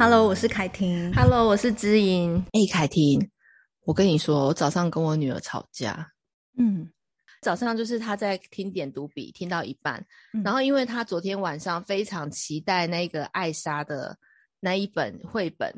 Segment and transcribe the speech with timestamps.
[0.00, 1.12] Hello，我是凯婷。
[1.12, 2.34] Hello，我是知音。
[2.52, 3.20] 哎、欸，凯婷，
[3.84, 6.10] 我跟你说，我早上跟我女儿吵架。
[6.56, 6.90] 嗯，
[7.42, 10.02] 早上就是她在听点读笔，听到一半，
[10.32, 14.16] 嗯、然后因为她昨天晚上非常期待那个艾莎的
[14.58, 15.70] 那一本绘本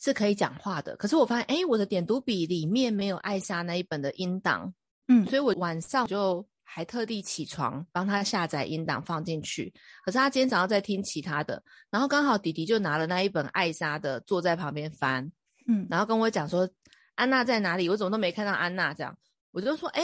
[0.00, 4.74] 是可以讲话的，可是我发现，哎、欸，我的点读笔里面没有艾莎那一本的音档。
[5.06, 9.72] 嗯，所以我晚上就还特地起床帮他下载音档放进去。
[10.04, 15.32] 可是他今天早上在听其他的，然后刚好弟弟就拿了那一本艾莎的，坐在旁边翻，
[15.66, 16.68] 嗯，然后跟我讲说
[17.14, 17.88] 安娜在哪里？
[17.88, 19.18] 我怎么都没看到安娜，这样
[19.50, 20.02] 我就说，哎，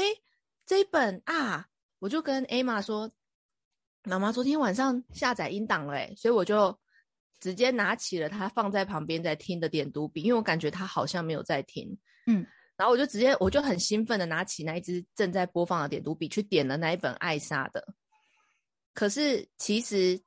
[0.64, 1.66] 这一本啊，
[1.98, 3.12] 我就跟艾玛说，
[4.04, 6.76] 妈妈昨天晚上下载音档了，哎，所以我就
[7.40, 12.46] 直接拿起了他放在旁边在听的点读笔，因为我感觉他好像没有在听，嗯。
[12.76, 17.86] 然后我就直接，我就很兴奋的拿起那一支正在播放的点读笔去点了那一本艾莎的。
[18.92, 20.20] 可是其实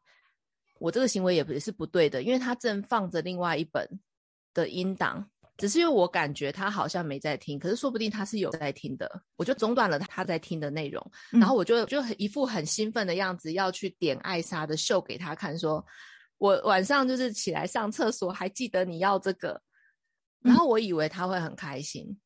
[0.79, 3.87] 我这个行为也也是不对的，因为他正放着另外一本
[4.53, 9.21] 的音档，只是因为我感觉他好像没在听，可是说不定他是有在听的。
[9.35, 15.85] 我就中断了他在听的内容，然后我就就很一副很兴奋的样子要去点艾莎的秀给他看，说
[16.37, 19.61] 我晚上就是起来上厕所还记得你要这个，
[20.41, 22.05] 然后我以为他会很开心。
[22.05, 22.17] 嗯，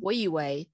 [0.00, 0.68] 我以为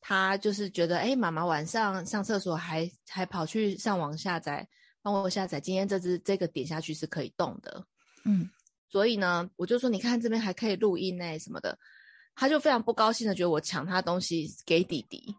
[0.00, 4.66] 他就是觉得，哎、欸，妈妈晚上上厕所还还跑去上网下载，
[5.02, 7.86] 帮我下载今天这只这个点下去是可以动的，
[8.24, 8.48] 嗯，
[8.88, 11.78] 所以呢，我就说你看这边还可以录音呢什么的，
[12.34, 15.34] 他就非常不高兴的觉得我抢他东西给弟弟，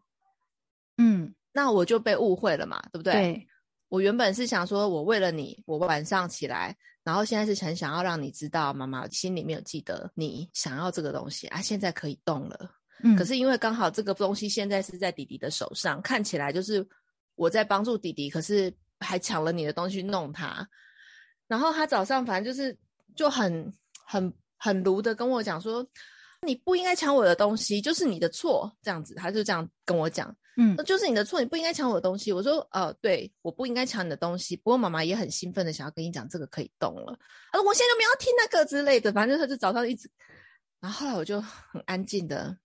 [0.98, 3.14] 嗯，那我就被误会了嘛，对不对？
[3.14, 3.48] 对，
[3.90, 6.76] 我原本是想说我为了你，我晚上起来。
[7.06, 12.68] 然后现在是很想要让你知道，妈妈心里面有记得你想要这个东西啊，现在可以动了。
[13.04, 16.86] 嗯，可是因为刚好这个东西现在是在弟弟的手上，看起来就是
[17.36, 20.68] 我在帮助弟弟，可是还抢了你的东西弄他。
[21.48, 22.76] 然后他早上反正就是
[23.16, 23.74] 就很
[24.06, 25.86] 很很卢的跟我讲说，
[26.42, 30.36] 你不应该抢我的东西，就是你的错，这样子，他就这样跟我讲。
[30.58, 32.32] 嗯，那就是你的错，你不应该抢我的东西。
[32.32, 34.56] 我说，呃，对，我不应该抢你的东西。
[34.56, 37.20] 不过妈妈也很兴奋的想要跟你讲，这个可以动了。
[37.52, 40.10] 他说，我现在就没有听那个之类的，反正他就早上一直。
[40.80, 42.58] 然后后来我就很安静的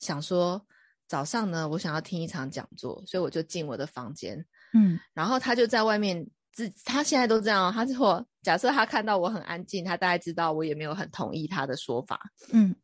[0.00, 0.64] 想说，
[1.06, 4.44] 早上呢，我想要听一场讲座，所以我就进我的房间。
[4.74, 7.72] 嗯，然后他就在外面自，他现在都这样。
[7.72, 12.20] 他说，假设他看到我很安静，他大概知道我也没有很同意他的说法。
[12.52, 12.74] 嗯，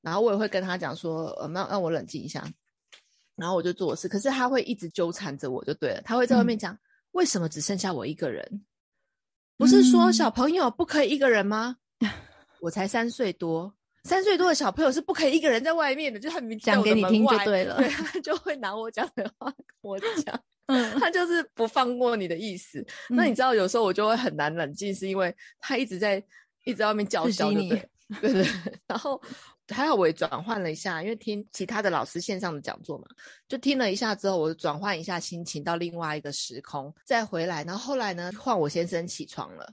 [0.00, 2.44] 然后我也会跟他讲说，呃，那让我冷静一下。
[3.36, 6.00] 然后我就做事，可是他会一直纠缠着我，就对了。
[6.02, 6.78] 他会在外面讲，嗯、
[7.12, 8.64] 为什么只剩下我一个人？
[9.58, 11.76] 不是说小朋友不可以一个人吗？
[12.00, 12.08] 嗯、
[12.62, 13.74] 我才三岁多，
[14.06, 17.76] 三岁多的小朋友是不可以一个人在外面的，就很明讲给你听就对了。
[17.76, 22.80] 对，他就会拿我讲的话跟我讲，嗯，他就是不放过你的意思。
[23.10, 26.22] 嗯、那你知道，有时候我就会很难冷静，是因为他一直在
[26.64, 27.68] 一直在外面叫嚣，对
[28.20, 28.46] 对 对，
[28.86, 29.20] 然后。
[29.70, 33.04] 还好我也转换了一下，因为听其他的老师线上的讲座嘛，
[33.48, 37.64] 就听了一下之后，我转换一下心情到另外一个时空，再回来。
[37.64, 39.68] 然后后来呢，换我先生起床了，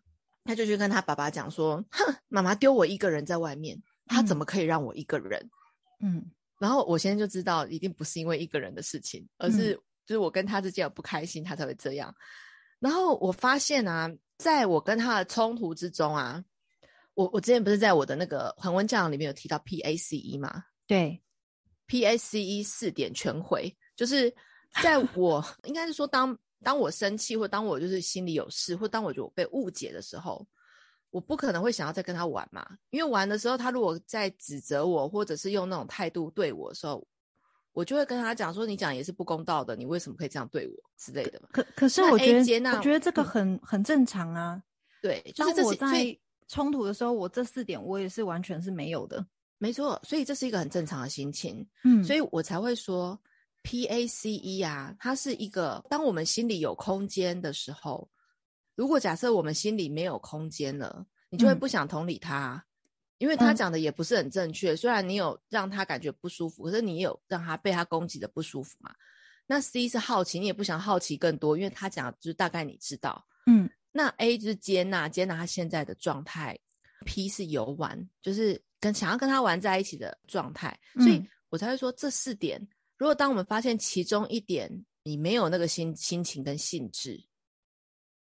[0.46, 5.50] 他就去跟他爸爸讲说：“哼，妈妈丢我一个人在外面，他怎么可以让我一个人？”
[6.02, 6.24] 嗯，
[6.60, 9.74] 然后我现在就知道一定不是因为一个人的事情，而是
[10.06, 12.14] 就是我跟他之间有不开心，他才会这样。
[12.80, 16.44] 然后我发现啊，在我跟他的冲突之中啊。
[17.16, 20.66] 我我之前不是在我的那个恒温教养里面有提到 PACE 吗？
[20.88, 21.22] 对
[21.88, 24.34] ，PACE 四点全回，就是
[24.82, 30.44] 在我 应该是说当，当当我生气，或当我就是心里有事，或当我觉得我被误解的时候，
[31.14, 32.68] 我不可能会想要再跟他玩嘛。
[32.90, 37.06] 因为玩的时候，他如果在指责我，或者是用那种态度对我的时候，
[37.72, 44.62] 我就会跟他讲说：“你讲也是不公道的，你为什么可以这样对我之类的？”可可是我觉得，我觉得这个很、嗯、很正常啊。
[45.02, 46.18] 对，就是这是在。
[46.50, 49.26] 冲突的时候，我这四点我也是完全是没有的，
[49.58, 53.18] 没错，所以这是一个很正常的心情，嗯，所以我才会说
[53.64, 58.08] PACE 啊，它是一个当我们心里有空间的时候，
[58.76, 62.66] 如果假设我们心里没有空间了，你就会不想同理他，嗯、
[63.20, 68.94] 因为他讲的也不是很正确，嗯、虽然你有让他感觉不舒服，可是你也有让他被他攻击的不舒服嘛。
[69.46, 73.70] 那 C 是好奇，你也不想好奇更多，因为他讲就是大概你知道，嗯。
[73.96, 76.58] 那 A 就是接纳，接纳他现在的状态
[77.06, 80.76] ；P 是游玩，就是跟想要跟他玩在一起的状态。
[80.96, 82.60] 所以我才会说这四点，
[82.98, 87.24] 如果当我们发现其中一点你没有那个心心情跟兴致，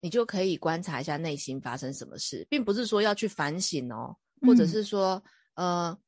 [0.00, 5.22] 你就可以观察一下内心发生什么事，并不是说要去反省哦，或者是说
[5.54, 5.98] 呃。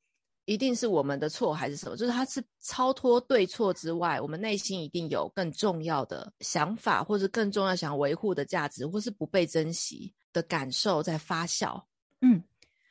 [0.46, 1.96] 一定是我们的错还是什么？
[1.96, 11.81] 就是它是超脱对错之外，我们内心一定有更重要的想法，或者更重要想维护的价值，或是不被珍惜的感受在发酵。
[12.20, 12.42] 嗯，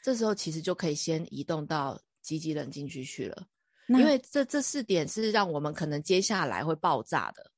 [0.02, 3.46] 这时候其实就可以先移动到积极冷静区去了，
[3.90, 7.52] 因为这这四点是让我们可能接下来会爆炸的。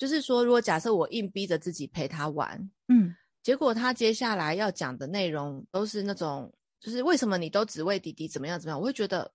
[0.00, 2.58] 就是说，如果假设我硬逼着自己陪他玩，
[2.88, 6.50] 嗯，结果他接下来要讲的内容都是那种，
[6.80, 8.80] 就是为什么你都只为弟弟怎么样怎么样？
[8.80, 9.30] 我会觉得，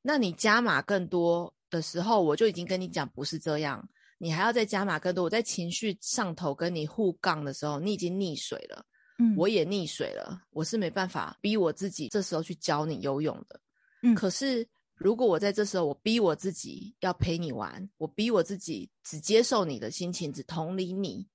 [0.00, 3.86] 那你加码更多的时候，我就已经跟你讲不是这样，
[4.16, 5.24] 你还要再加码更多。
[5.24, 8.82] 我在情绪上头跟你互杠的时候，你已经溺水了，
[9.18, 13.60] 嗯，我也溺水了，我是没办法逼我自己这时候去教你游泳的，
[14.02, 14.66] 嗯，可是。
[15.00, 21.26] 如果我在这时候，我逼我自己要陪你玩，我逼我自己只接受你的心情，只同理你，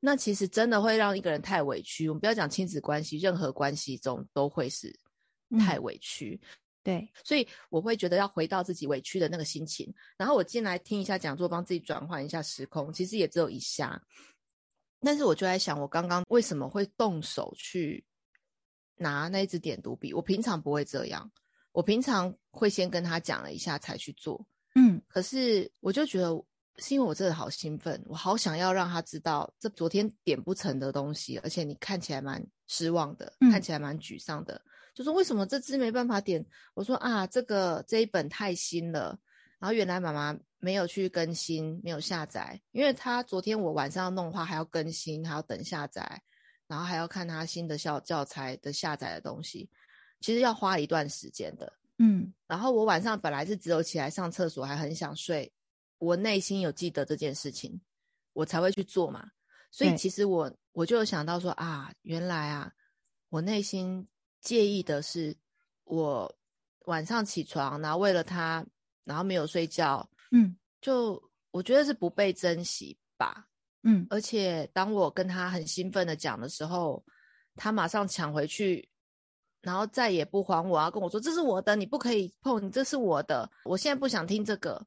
[0.00, 2.08] 那其实真的会让一个人太委屈。
[2.08, 4.98] 我们不要讲亲子关系，任何关系中都会是
[5.60, 6.40] 太委屈。
[6.42, 6.48] 嗯、
[6.82, 12.90] 对，所以我会觉得要回到自己委屈的那个心情，然后我进来听一下讲座，帮自己转换一下时空。
[12.90, 14.02] 其实也只有一下，
[15.02, 18.02] 但是我就在想，我刚刚为什么会动手去
[18.96, 20.14] 拿那一支点读笔？
[20.14, 21.30] 我平常不会这样。
[21.72, 26.28] 我平常会先跟他讲了一下才去做，嗯，可是我就觉得
[26.76, 34.60] 是因为我真的好兴奋，我好想要让他知道这昨天点不成的东西，而且你看起来蛮失望的，嗯、看起来蛮沮丧的，
[34.94, 36.44] 就说为什么这支没办法点？
[36.74, 39.18] 我说啊，这个这一本太新了，
[39.58, 46.22] 然后原来妈妈没有去更新，没有下载，因为他昨天我晚上要弄的话还要更新，还要等下载，
[46.66, 49.70] 然后还要看他新的教教材的下载的东西。
[50.22, 55.52] 其实要花一段时间的，嗯，然后我晚上本来是只有起来上厕所，还很想睡，
[55.98, 57.78] 我内心有记得这件事情，
[58.32, 59.28] 我才会去做嘛。
[59.72, 62.72] 所以其实我我就有想到说啊，原来啊，
[63.30, 64.06] 我内心
[64.40, 65.36] 介意的是
[65.84, 66.32] 我
[66.86, 68.64] 晚上起床，然后为了他，
[69.04, 73.48] 然后没有睡觉，嗯，就我觉得是不被珍惜吧，
[73.82, 77.04] 嗯，而且当我跟他很兴奋的讲的时候，
[77.56, 78.88] 他马上抢回去。
[79.62, 83.48] 然后再也不还我，要跟我说这是我的，你不可以碰，你这是我的。
[83.64, 84.84] 我现在不想听这个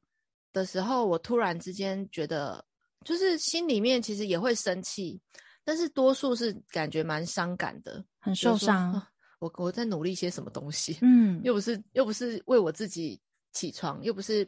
[0.52, 2.62] 的时候，我突然之间觉得，
[3.04, 5.18] 就是心里面其实也会生气，
[5.64, 8.92] 但是多数是感觉蛮伤感的，很受伤。
[8.92, 10.98] 啊、我我在努力些什么东西？
[11.00, 13.18] 嗯，又不是又不是为我自己
[13.52, 14.44] 起床，又不是，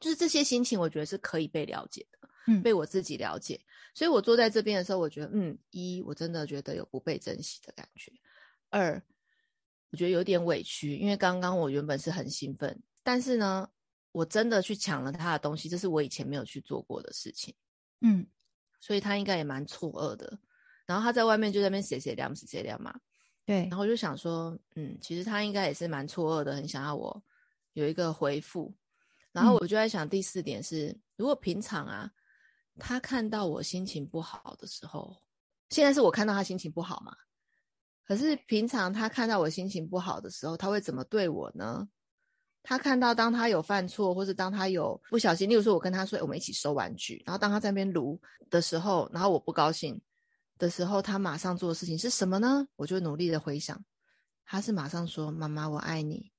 [0.00, 3.60] 就是这些心情，我觉得是可以被了解的，嗯，被我自己了解。
[3.94, 8.10] 所以我坐在这边的时候，我觉得，嗯，一我真的觉得有不被珍惜的感觉，
[8.70, 9.00] 二。
[9.94, 13.70] 我觉得有点委屈，因为刚刚我原本是很兴奋，但是呢，
[14.10, 17.54] 我真的去抢了他的东西，这是我以前没有去做过的事情，
[18.00, 18.26] 嗯，
[18.80, 20.36] 所以他应该也蛮错愕的。
[20.84, 22.92] 然后他在外面就在那边写写凉写写凉嘛，
[23.46, 23.68] 对。
[23.68, 27.22] 然后我就想说，嗯，其实他应该也是蛮错愕的，很想要我
[27.74, 28.74] 有一个回复。
[29.30, 32.10] 然后我就在想，第四点是，嗯、如果平常啊，
[32.80, 35.16] 他看到我心情不好的时候，
[35.68, 37.16] 现在是我看到他心情不好嘛？
[38.06, 41.88] 可是平常他看到我心情不好的时候，他会怎么对我呢？
[42.62, 50.00] 他看到当他有犯错，或是当他有不小心，例如说我跟他说我们一起收玩具，然后当他在那边撸的时候，然后我不高兴
[50.56, 52.66] 的时候，他马上做的事情是什么呢？
[52.76, 53.82] 我就努力的回想，
[54.46, 56.30] 他是马上说妈妈我爱你，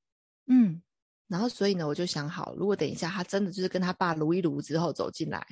[0.48, 0.82] 嗯，
[1.28, 5.46] 然后所以呢，我就想好，如果等一下他真的就是跟他爸撸一撸之后走进来，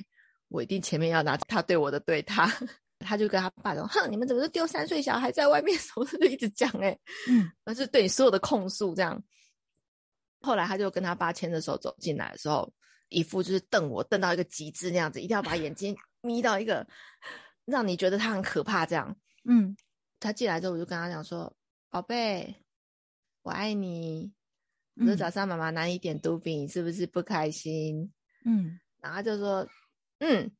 [0.48, 2.52] 我一定前面要拿他对我的对他。
[3.04, 5.76] 他就跟他爸说：“哼，你们怎么就丢三岁小孩在外面？
[5.78, 9.22] 什么就一直讲哎、欸，嗯，那是对你所有的控诉这样。
[10.40, 12.72] 后来他就跟他爸牵着手走进来的时候，
[13.08, 16.86] 一副就是瞪我瞪到一个极致那样子，一定要把眼睛眯到一个
[17.64, 19.16] 让你觉得他很可怕这样。
[19.44, 19.76] 嗯，
[20.18, 21.54] 他进来之后，我就跟他讲说：
[21.90, 22.54] 宝贝，
[23.42, 24.32] 我爱你。
[24.96, 28.12] 我说早上妈妈拿你点读笔，你是不是不开心？
[28.44, 29.68] 嗯，然后他就说：
[30.18, 30.50] 嗯。”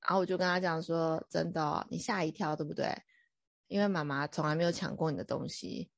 [0.00, 2.90] 然后我就跟他讲说：“真的哦，你吓一跳，对不对？
[3.68, 5.88] 因为妈妈从来没有抢过你的东西，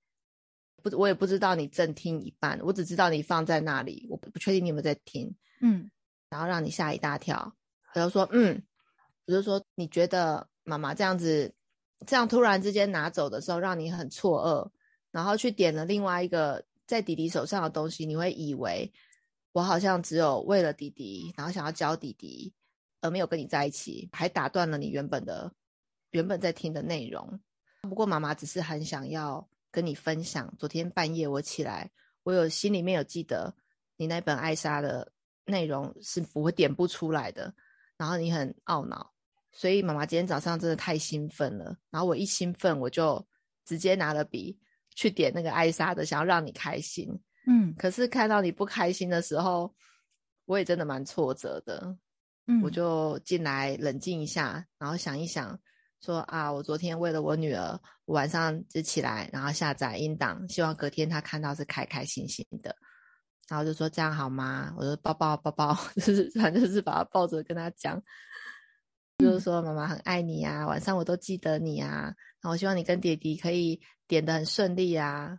[0.82, 5.34] 不，我也不知道你正听一半，我只知道你放在那里，我不不确定你有没有在听。
[5.60, 5.90] 嗯，
[6.28, 7.54] 然后让你吓一大跳，
[7.94, 8.62] 我就说，嗯，
[9.26, 11.54] 我就说你觉得妈妈这样子，
[12.06, 14.70] 这样突然之间拿走的时候，让你很错愕，
[15.12, 18.92] 然后去点了另外一个在弟弟手上的东西，你会以为
[19.52, 22.52] 我好像只有为了弟弟，然后想要教弟弟。”
[23.02, 25.52] 而没有跟你在一起，还打断了你原本的、
[26.12, 27.38] 原本在听的内容。
[27.82, 31.90] 不过妈妈只是很想要跟你分享，昨天半夜我起来，
[32.22, 33.54] 我有心里面有记得
[33.96, 35.12] 你那本艾莎的
[35.44, 37.52] 内容是不会点不出来的，
[37.96, 39.12] 然后你很懊恼，
[39.50, 41.76] 所以妈妈今天早上真的太兴奋了。
[41.90, 43.26] 然后我一兴奋，我就
[43.64, 44.56] 直接拿了笔
[44.94, 47.08] 去点那个艾莎的，想要让你开心。
[47.48, 49.74] 嗯，可是看到你不开心的时候，
[50.44, 51.96] 我也真的蛮挫折的。
[52.46, 55.58] 嗯，我就进来冷静一下，然后想一想，
[56.00, 62.74] 说啊，我昨天为了我女儿，我晚上就起来，然后下载音档，希望隔天她看到是开开心心的。
[63.48, 64.74] 然后就说这样好吗？
[64.76, 68.02] 我说抱抱抱抱， 就是反正就是把她抱着跟她讲，
[69.18, 72.04] 就是说妈妈很爱你啊，晚上我都记得你啊，
[72.40, 75.38] 然后我希望你跟弟弟可以点的很顺利啊。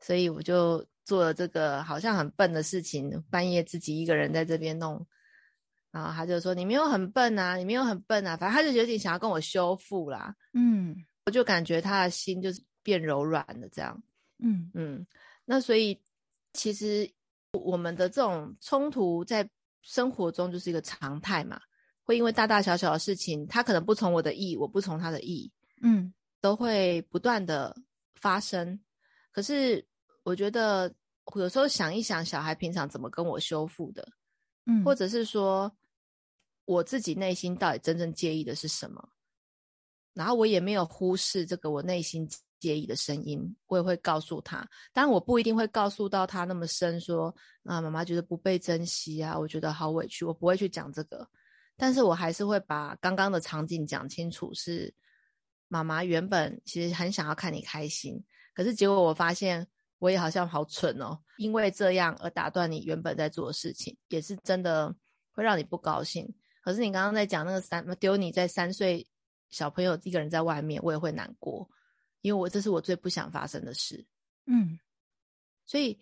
[0.00, 5.06] 所以我就做了这个好像很笨的事情，半夜自己一个人在这边弄。
[5.92, 10.32] 然后他就说：“你没有很笨啊，你没有很笨啊。”反正他就有点想要跟我修复啦。
[10.52, 10.94] 嗯，
[11.26, 14.00] 我就感觉他的心就是变柔软了，这样。
[14.38, 15.04] 嗯嗯，
[15.44, 16.00] 那所以
[16.52, 17.10] 其实
[17.52, 19.50] 我们的这种冲突在
[19.82, 21.60] 生活中就是一个常态嘛，
[22.04, 25.50] 会因为大大小小的事情，他可能不从我的意，我不从他的意，
[25.82, 27.76] 嗯，都会不断的
[28.14, 28.78] 发生。
[29.32, 29.84] 可是
[30.22, 30.94] 我觉得
[31.34, 34.08] 有时候想一想，小孩平常怎么跟我修复的，
[34.66, 35.68] 嗯，或者是说。
[36.70, 39.08] 我自己内心到底真正介意的是什么？
[40.14, 42.28] 然后我也没有忽视这个我内心
[42.60, 44.58] 介意的声音，我也会告诉他。
[44.92, 47.34] 当然，我不一定会告诉到他那么深，说
[47.64, 51.28] 啊，妈妈觉得不被珍惜啊，我觉得好委屈，我不会去讲这个。
[51.76, 54.94] 但是我还是会把刚刚的场景讲清楚，是
[55.66, 58.22] 妈妈原本其实很想要看你开心，
[58.54, 59.66] 可是结果我发现
[59.98, 64.94] 我也好像好蠢哦，因为这样而打断你原本在做的事情，也是真的
[65.32, 66.32] 会让你不高兴。
[66.62, 69.06] 可是你刚刚在讲那个三丢你在三岁
[69.48, 71.66] 小朋友一个人在外面，我也会难过，
[72.20, 74.04] 因为我这是我最不想发生的事。
[74.44, 74.78] 嗯，
[75.64, 75.98] 所以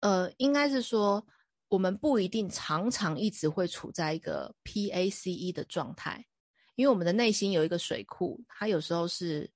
[0.00, 1.24] 呃，应该是说
[1.68, 6.26] 我们不一定常常一直会处在一个 PACE 的状态，
[6.74, 9.50] 因为我们的内心有一个水库，它有时候是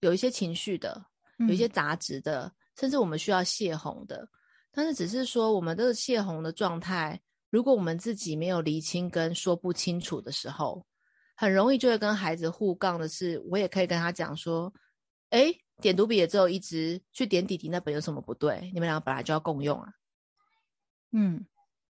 [0.00, 1.06] 有一些情绪的，
[1.38, 4.28] 有一些杂质的，嗯、甚至我们需要泄洪的。
[4.72, 7.20] 但是只是说我们这个泄洪的状态。
[7.54, 10.84] 如果我们自己没有厘清跟说不清楚的时候，
[11.36, 14.74] 很容易就会跟孩子互杠的是，我也可以跟他讲说，
[15.30, 18.72] 哎，点读笔也只有一支，去点弟弟那本有什么不对？
[18.74, 19.88] 你们两个本来就要共用啊。
[21.12, 21.46] 嗯，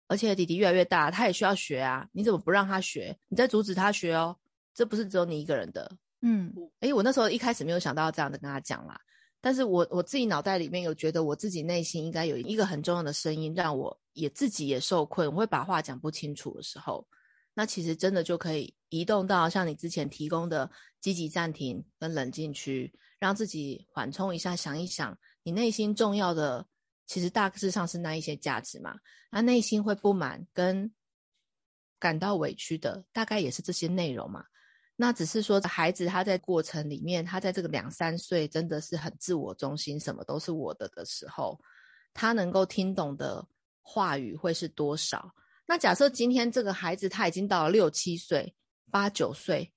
[0.06, 3.18] 而且弟弟越来越大，他也需要学啊，你怎么不让他学？
[3.28, 4.38] 你在阻止他学哦，
[4.76, 5.92] 这不是只有你一个人的。
[6.22, 9.02] 嗯，哎，我那时候一开始没有想到这样的跟他讲啦。
[9.48, 17.08] 但是我我自己脑袋里面有觉得我自己内心应该有一个很重要的声音，让我也自己也受困，我会把话讲不清楚的时候，
[17.54, 26.68] 那其实真的就可以移动到像你之前提供的积极暂停跟冷静区，让自己缓冲一下，想一想你内心重要的，
[27.06, 28.98] 其实大致上是那一些价值嘛，
[29.32, 30.92] 那内心会不满跟
[32.00, 34.44] 感到委屈的，大概也是这些内容嘛。
[35.00, 41.56] 那只是说，孩子他在过程里面，他在这个两三岁真的是很自我中心，什么都是我的的时候，
[42.16, 43.48] 他能够听懂的
[43.84, 45.32] 话语会是多少？
[45.68, 48.56] 那假设今天这个孩子他已经到了六七岁、
[48.90, 49.72] 八九岁，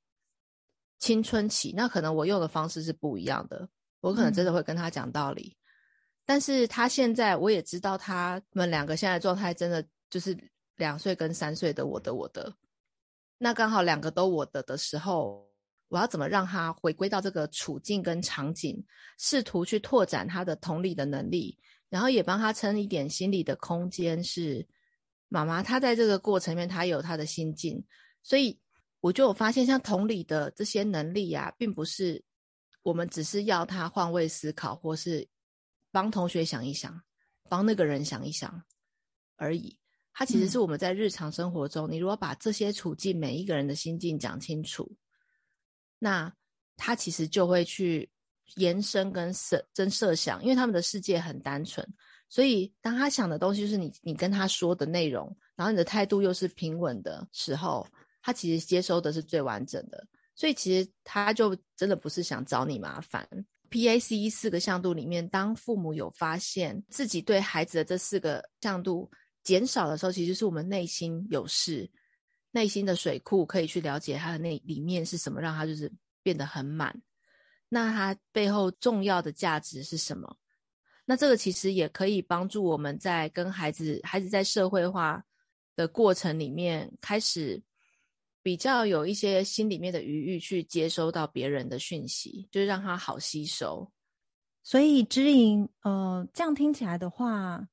[0.99, 3.69] 青春期，那可能我用的方式是不一样的，
[4.01, 5.55] 我可能真的会跟他讲道理。
[5.55, 5.61] 嗯。
[6.25, 10.35] 但是他现在我也知道，他们两个现在状态真的就是
[10.77, 12.51] 两岁跟三岁的我的我的。
[13.43, 15.49] 那刚好两个都我的的时候，
[15.89, 18.85] 我要怎么让他回归到这个处境跟场景，
[19.17, 24.23] 试图去拓展他的同理的能力，然后也帮他撑一点心理的空间。
[24.23, 24.69] 是
[25.29, 27.83] 妈妈，她在这个过程里面，她有她的心境，
[28.23, 28.61] 所以
[29.01, 32.23] 我就有发现，像同理的这些能力啊，并不是
[32.83, 35.27] 我们只是要他换位思考，或是
[35.91, 37.01] 帮同学想一想，
[37.49, 38.63] 帮那个人想一想
[39.37, 39.80] 而已。
[40.13, 44.91] 它其实是我们在日常生活中，嗯、你如果把这些处境每一个人的心境讲清楚，
[45.99, 46.31] 那
[46.77, 48.11] 他其实就会去
[48.57, 51.87] 延伸跟设真设想，因为他们的世界很单纯，
[52.29, 57.87] 所以当他想的东西就是你你跟他说的内容，然后你的态度又是平稳的时候，
[58.21, 63.27] 他其实接收的是最完整的，所以其实他就真的不是想找你麻烦。
[63.71, 69.11] PACE 四个向度里面，当父母有发现自己对孩子的这四个向度。
[69.43, 71.91] 减少的时候，其实是我们内心有事，
[72.51, 75.91] 内心的水库可以去了解它的那里面是什么，让它就是
[76.23, 77.01] 变得很满。
[77.69, 80.37] 那它背后重要的价值是什么？
[81.05, 85.25] 那这个其实也可以帮助我们在跟孩子、孩子在社会化
[85.75, 87.63] 的过程里面，开始
[88.43, 93.91] 比较有一些心里面的余裕去接收到别人的讯息，就是让他好吸收。
[94.63, 97.67] 所以指引，呃，这样听起来的话。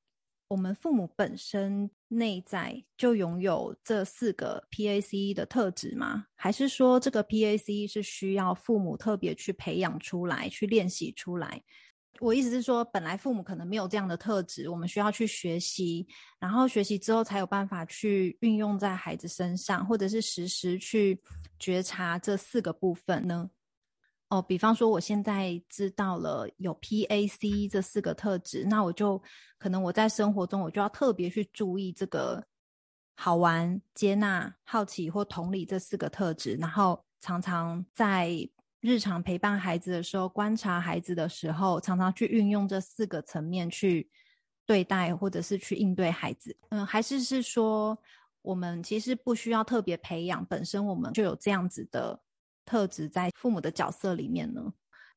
[0.48, 6.24] 我们父母本身内在就拥有这四个 PAC 的特质吗？
[6.34, 11.62] 还是说这个 PAC 是需要父母特别去培养出来、去练习出来？
[12.20, 16.06] 我意思是说，本来父母可能没有这样的特质，我们需要去学习，
[16.40, 21.20] 然后学习之后才有办法去运用在孩子身上，或者是实时去
[21.58, 23.48] 觉察这四个部分呢？
[24.28, 29.22] 哦，比方说，我现在知道了有 PAC 这四个特质，那我就
[29.58, 32.44] 可能我在生活中我就要特别去注意这个
[33.16, 38.48] 好玩、接纳、好奇或同理这四个特质，然后常常在。
[38.80, 44.08] 日常陪伴孩子的时候，观察孩子的时候，常常去运用这四个层面去
[44.64, 46.56] 对待，或者是去应对孩子。
[46.68, 47.98] 嗯，还是是说，
[48.40, 52.20] 我们其实不需要特别培养，本身我们就有这样子的
[52.68, 54.60] 特质在父母的角色里面呢？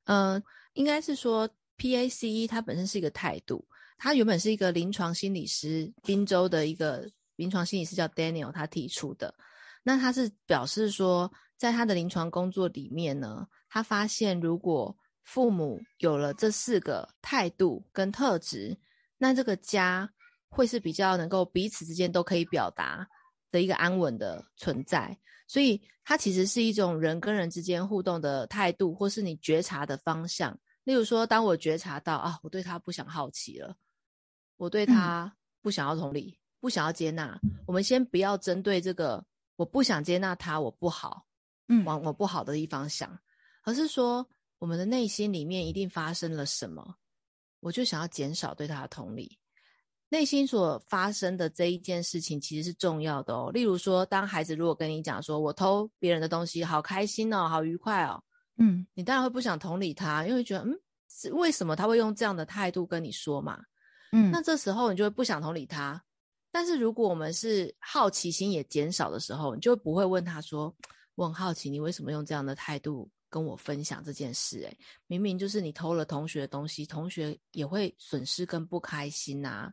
[0.06, 0.42] 嗯，
[0.74, 3.68] 应该是说，PACE 它本身是一个态度，
[3.98, 7.06] 它原本是一个临床心理师，宾州的一个
[7.36, 9.36] 临床心理师叫 Daniel，他提出的。
[9.84, 11.30] 那他是表示说。
[11.62, 18.76] 在他的临床工作里面呢，他发现如果父母有了这四个态度跟特质，
[19.20, 20.12] 那这个家
[20.50, 23.08] 会是比较能够彼此之间都可以表达
[23.52, 25.16] 的一个安稳的存在。
[25.48, 30.58] 所以，它其实是一种人跟人之间互动的态度，或是你觉察的方向。
[30.84, 33.76] 例如说，当我觉察到啊，我对他不想好奇了，
[34.58, 35.32] 我对他
[35.62, 37.40] 不想要同理，不想要接纳。
[37.68, 39.24] 我们先不要针对这个，
[39.58, 41.26] 我不想接纳他，我不好。
[41.68, 43.18] 嗯往我不好的地方想，
[43.64, 44.28] 而是说
[44.60, 46.96] 我们的内心里面一定发生了什么，
[47.60, 49.38] 我就想要减少对他的同理。
[50.12, 53.50] 内心所发生的这一件事情其实是重要的哦。
[53.54, 58.22] 例如说，当孩子如果跟你讲说“我偷别人的东西，好开心哦，好愉快哦”，
[58.60, 60.78] 嗯，你当然会不想同理他，因为觉得嗯，
[61.10, 63.60] 是为什么他会用这样的态度跟你说嘛？
[64.12, 66.04] 嗯，那这时候你就会不想同理他。
[66.52, 70.76] 但是如果我们是好奇心也减少的时候，你就不会问他说。
[71.16, 74.60] 我很好奇，你为什么用这样的态度跟我分享这件事？
[74.62, 74.78] 诶，
[75.08, 79.72] 明明就是你偷了同学的东西，同学也会损失跟不开心呐。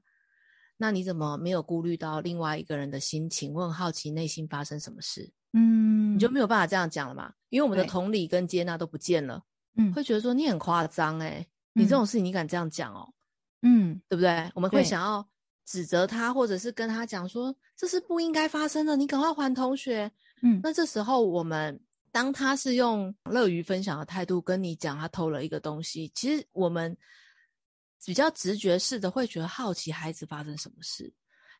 [0.81, 3.53] 那你怎么没有顾虑到另外一个人的心情？
[3.53, 5.31] 我很好奇内心发生什么事。
[5.53, 7.33] 嗯，你就没有办法这样讲了嘛？
[7.49, 9.43] 因为我们的同理跟接纳都不见了。
[9.77, 13.12] 嗯，会觉得说你很夸张诶，你这种事情你敢这样讲哦？
[13.62, 14.51] 嗯，对不对？
[14.55, 15.29] 我们会想要
[15.67, 20.11] 指责他，或者是跟他讲说这是不应该发生的，你赶快还同学。
[20.43, 21.81] 嗯，那这时候我们
[22.12, 26.97] 当他是用乐于分享的态度跟你讲他偷了一个东西，其实我们
[28.05, 31.13] 比较直觉式的会觉得好奇孩子发生什么事，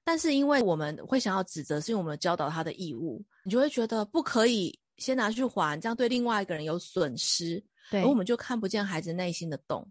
[0.05, 9.91] 但是因为我们会想要指责，是因为我们教导他的义务，你就会觉得不可以先拿去还，这样对另外一个人有损失，对，而我们就看不见孩子内心的洞，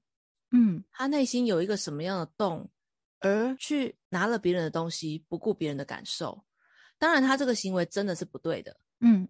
[0.52, 2.70] 嗯，他内心有一个什么样的洞，
[3.20, 6.44] 而去拿了别人的东西，不顾别人的感受。
[6.98, 8.76] 当然，他这个行为真的是不对的。
[9.02, 9.28] 嗯，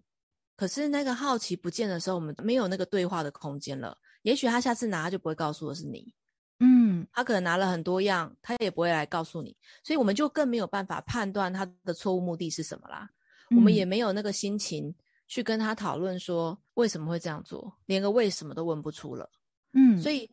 [0.56, 3.94] 可是那个好奇不见的时候，我们没有那个对话的空间了。
[4.22, 6.14] 也许他下次拿，他就不会告诉的是你。
[6.60, 9.56] 嗯，他可能拿了很多样，他也不会来告诉你。
[9.82, 13.08] 所以我们就更没有办法判断他的错误目的是什么啦。
[13.50, 14.94] 嗯，我们也没有那个心情
[15.26, 19.30] 去跟他讨论说为什么会这样做，连个为什么都问不出了。
[19.72, 20.30] 嗯，所以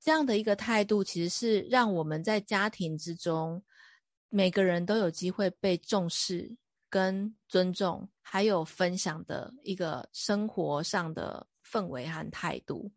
[0.00, 3.62] 这样的一个态度，其实是让我们在家庭之中
[4.28, 6.56] 每个人都有机会被重视。
[6.90, 12.90] 跟尊重，还有分享的一个生活上的氛围和态度。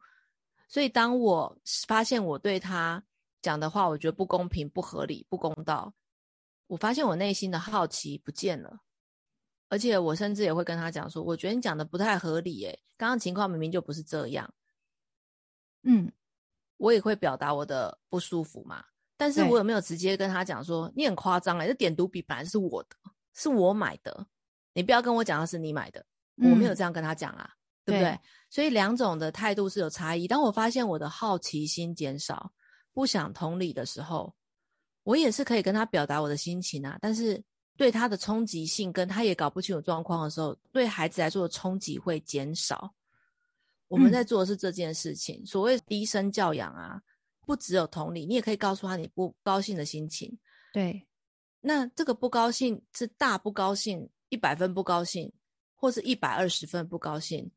[0.71, 3.03] 所以，当我发现我对他
[3.41, 5.93] 讲的话，我觉得不公平、不合理、不公道，
[6.67, 8.79] 我发现我内心的好奇不见了。
[9.67, 14.49] 而且，我甚至也会跟他讲说：“我觉得你讲的不太合理，诶，刚刚情况明明就不是这样。”
[15.83, 16.09] 嗯，
[16.77, 18.85] 我也会表达我的不舒服嘛。
[19.17, 22.95] 但是我有没有直接跟他讲说：“你很夸张，诶，这点读笔本来是我的。”
[23.35, 24.25] 是我买的，
[24.73, 26.05] 你不要跟我讲的是你买的，
[26.37, 27.53] 嗯、我没有这样跟他讲啊，
[27.85, 28.11] 对不对？
[28.11, 30.27] 对，所以两种的态度是有差异。
[30.27, 32.51] 当我发现我的好奇心减少，
[32.93, 34.33] 不想同理的时候，
[35.03, 36.97] 我也是可以跟他表达我的心情啊。
[37.01, 37.41] 但是
[37.77, 42.93] 对他的冲击性，跟他也搞不清楚状况的时候，对孩子来说的冲击会减少。
[43.87, 47.01] 我们在做的是这件事情，嗯、所谓低声教养啊，
[47.45, 50.37] 不只有同理，你也可以告诉他你不高兴的心情，
[50.71, 51.05] 对。
[51.59, 55.31] 那这个不高兴是大不高兴，一百分不高兴，
[55.75, 57.51] 或是一百二十分不高兴，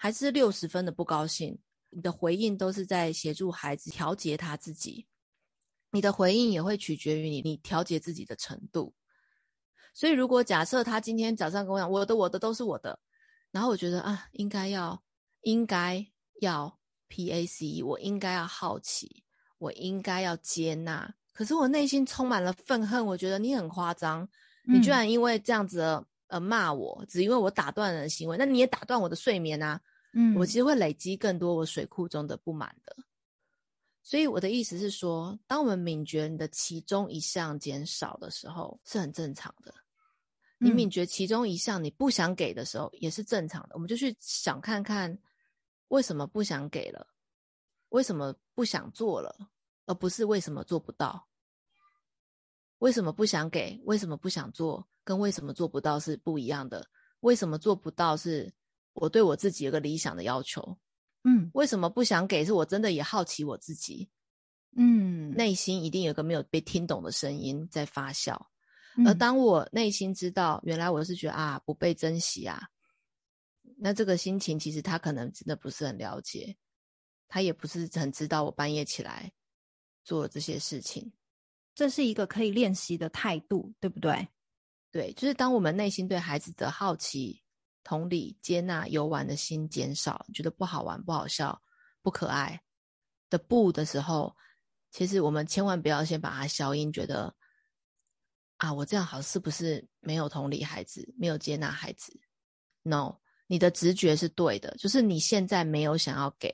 [0.00, 1.58] 还是六十分的不高兴？
[1.90, 5.06] 你的回应都是在协助孩子调节他自己，
[5.90, 8.94] 你的回应也会取决于你你调节自己的程度。
[9.94, 13.00] 所以，如果假设他今天早上跟我讲，我的我的都是我的，
[13.50, 15.02] 然后我觉得啊，应该要
[15.40, 16.06] 应该
[16.40, 19.24] 要 PAC，我应该要好奇，
[19.58, 21.12] 我应该要接纳。
[21.32, 24.22] 可是我内心充满了愤恨，我觉得你很夸张，
[24.68, 25.80] 嗯、你居然因为这样子
[26.26, 29.80] 呃骂我，只因为我打断了的行为，那你也打断我的睡眠啊！
[30.12, 32.96] 嗯，我其实会累积更多我水库中的不满的。
[34.02, 39.74] 所以我的意思是说，当我们敏觉你的其中一项减少的时候，是很正常的。
[40.58, 43.70] 你敏觉其中一项你不想给的时候，也是正常的。
[43.74, 45.16] 我们就去想看看，
[45.88, 47.06] 为什么不想给了？
[47.90, 49.50] 为什么不想做了？
[49.86, 51.28] 而不是为什么做不到？
[52.78, 53.80] 为什么不想给？
[53.84, 54.88] 为什么不想做？
[55.04, 56.88] 跟为什么做不到是不一样的。
[57.20, 58.16] 为什么做不到？
[58.16, 58.52] 是
[59.00, 60.78] 我对我自己有个理想的要求。
[61.24, 62.44] 嗯，为什么不想给？
[62.44, 64.08] 是我真的也好奇我自己，
[64.76, 68.38] 嗯，内心一定有个没有被听懂的声音在发酵。
[68.96, 72.68] 嗯、而当我内心知道，原来我是觉得啊不被珍惜啊，
[73.76, 76.56] 那这个心情其实他可能真的不是很了解，
[77.26, 79.32] 他也不是很知道我半夜起来
[80.04, 81.12] 做这些事情。
[81.74, 84.28] 这是一个可以练习的态度，对不对？
[84.90, 87.42] 对，就是当我们内心对孩子的好奇。
[87.88, 91.58] 同理，接纳游玩的心减少，觉得不好玩、不好笑、
[92.02, 92.60] 不可爱
[93.30, 94.36] 的不的时候，
[94.90, 97.34] 其实我们千万不要先把它消音，觉得
[98.58, 102.20] 啊，我这样好是不是没有同理孩子，没有接纳孩子
[102.82, 106.52] ？No，你的直觉是对的，就是你现在没有想要给，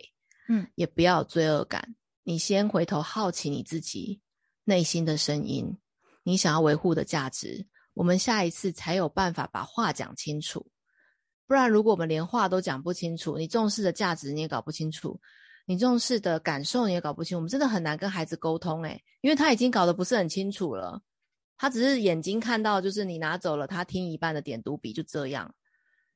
[0.49, 1.97] 嗯，也不要有罪恶感。
[2.23, 4.20] 你先回头好奇你自己
[4.62, 5.77] 内心的声音，
[6.23, 10.70] 你想要维护的价值，我们下一次才有办法把话讲清楚。
[11.46, 15.20] 不然，如果我们连话都讲不清楚，你重视的价值你也搞不清楚，
[15.66, 21.02] 你重视的感受你也搞不清楚，我们真的很难跟孩子沟通诶，因为他已经搞得不是很清楚了，
[21.59, 25.54] 他只是眼睛看到就是你拿走了他听一半的点读笔，就这样，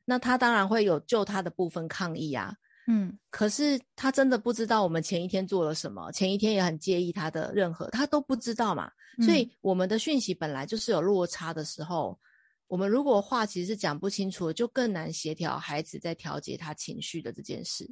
[0.06, 2.54] 那他当然会有就他的部分抗议啊，
[2.86, 8.90] 嗯，可是他真的不知道我们前一天做了什么，前一天也很介意他的任何，他都不知道嘛，
[9.22, 12.18] 所以我们的讯息本来就是有落差的时候。
[12.68, 17.90] 我们如果话其实是讲不清楚，就更难协调孩子在调节他情绪的这件事。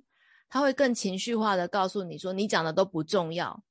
[0.49, 3.65] 他会更情绪化的告诉你说：“你讲的都不重要，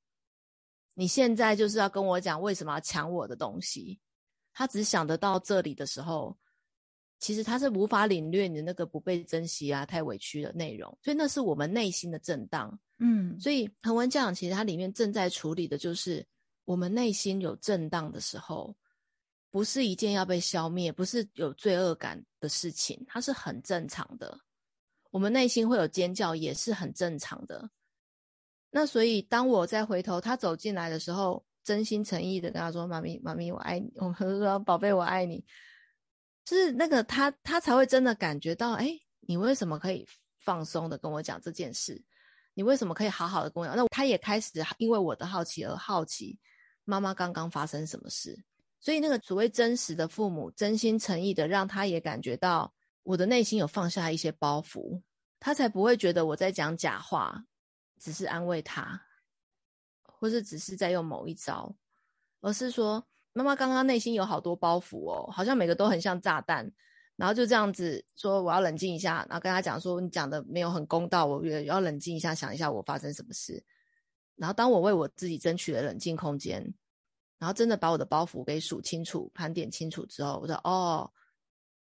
[0.93, 3.99] 你现在就是要跟我讲为什么要抢我的东西。”
[4.51, 6.35] 他只想得到这里的时候，
[7.19, 10.97] 其实他是无法领略你的那个不被珍惜啊、太委屈的内容。
[11.03, 12.77] 所以那是我们内心的震荡。
[12.97, 16.25] 嗯，所以恒温教养其实它里面正在处理的就是
[16.63, 18.75] 我们内心有震荡的时候。
[19.55, 24.37] 不是一件要被消灭，不是有罪恶感的事情，它是很正常的。
[25.11, 27.69] 我们内心会有尖叫，也是很正常的。
[28.69, 33.89] 那所以，当我再回头，他走进来的时候，真心诚意的跟他说：“妈咪，妈咪，我爱你。
[33.95, 35.41] ”我们说：“宝贝，我爱你。”
[36.43, 38.91] 就是那个他，他才会真的感觉到，哎，
[39.21, 40.05] 你为什么可以
[40.37, 42.03] 放松的跟我讲这件事？
[42.55, 43.73] 你为什么可以好好的跟我讲？
[43.73, 46.37] 那他也开始因为我的好奇而好奇，
[46.83, 48.37] 妈妈刚刚发生什么事。
[48.85, 52.71] 所以，那个所谓真实的父母，真心诚意的让他也感觉到
[53.01, 55.01] 我的内心有放下一些包袱，
[55.39, 57.43] 他才不会觉得我在讲假话，
[57.99, 59.01] 只是安慰他，
[60.03, 61.75] 或是只是在用某一招，
[62.41, 66.71] 而是说妈妈刚刚内心有好多包袱哦，好像每个都很像炸弹，
[67.15, 73.65] 然后就这样子说我要冷静一下，然后跟他讲说你讲的没有很公道，我也要冷静一下，想一下我发生什么事，
[74.35, 76.71] 然后当我为我自己争取了冷静空间。
[77.37, 81.11] 然后真的把我的包袱给数清楚、盘点清楚之后，我说：“哦，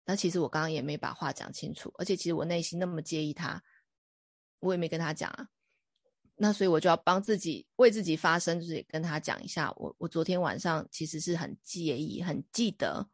[0.04, 3.62] 那其实我刚刚也没把话讲清楚，而且其实我内心那么介意他，
[4.60, 5.46] 我也没跟他讲啊。
[6.34, 13.06] 那所以我就要帮自己为自己发声，就是跟他讲一下，我我昨天晚上其实是很介意、很记得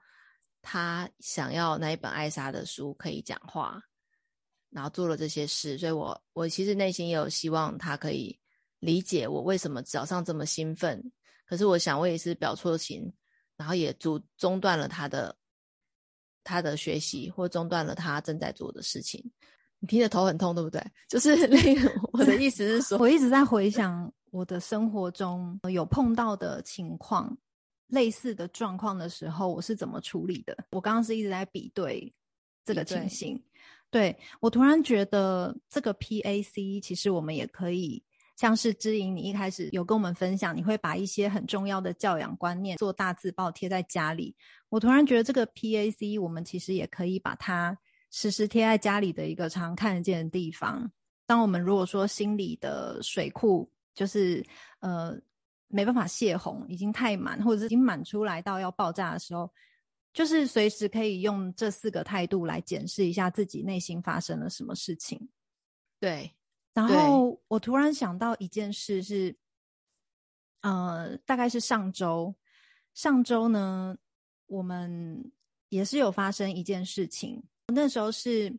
[0.62, 3.82] 他想要那一本艾莎的书可以讲话，
[4.70, 8.38] 然后做了这些事，所以我我其实内心也有希望他可以
[8.78, 11.12] 理解我为什么早上这么兴奋。”
[11.48, 13.10] 可是我想，我也是表错情，
[13.56, 15.34] 然后也阻中断了他的
[16.44, 19.32] 他的学习，或中断了他正在做的事情。
[19.78, 20.84] 你听着头很痛，对不对？
[21.08, 27.34] 就是那个我的意思是说，我一直在回想我的生活中有碰到的情况，
[27.86, 30.54] 类似的状况的时候，我是怎么处理的？
[30.72, 32.14] 我刚刚是一直在比对
[32.62, 33.42] 这个情形。
[33.90, 38.04] 对，我突然觉得这个 PAC，其实我们也可以。
[38.38, 44.32] 像是知莹，你一开始有跟我们分享，你会把一些很重要的教养观念做大字报贴在家里。
[44.68, 47.76] 我突然觉得这个 PAC，我们其实也可以把它
[48.12, 50.88] 时时贴在家里的一个常看得见的地方。
[51.26, 54.46] 当我们如果说心里的水库就是
[54.78, 55.18] 呃
[55.66, 59.52] 没办法泄洪，已经太满，或者是已经满出来到要爆炸的时候，
[60.12, 65.28] 就是随时可以用这四个态度来检视一下自己内心发生了什么事情。
[65.98, 66.32] 对。
[66.78, 69.36] 然后我突然想到一件事是，
[70.60, 72.32] 呃，大概是上周，
[72.94, 73.96] 上周呢，
[74.46, 75.32] 我们
[75.70, 77.42] 也是有发生一件事情。
[77.66, 78.56] 那时候是，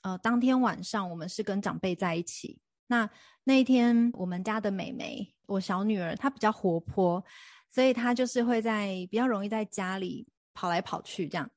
[0.00, 3.08] 呃，当天晚上我们是跟长辈在一起，那
[3.44, 7.22] 那一天，我们家的美眉，我小女儿，她比较活泼，
[7.70, 11.50] 所以她就是会在比较容易在家里跑来跑去这样。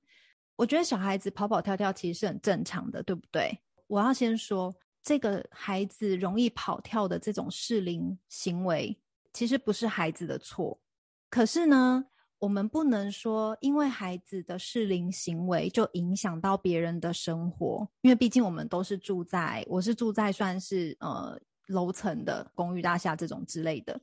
[0.57, 3.57] 我觉得小孩子跑跑跳跳其实是很正常的，对不对？
[3.87, 4.73] 我要先说，
[5.05, 8.97] 这个孩子容易跑跳的这种适龄行为，
[9.31, 10.81] 其实不是孩子的错。
[11.29, 12.03] 可是呢，
[12.39, 24.01] 我们不能说因为孩子的适龄行为就影响到别人的生活，因为毕竟我们都是住在，我是住在算是呃楼层的公寓大厦这种之类的。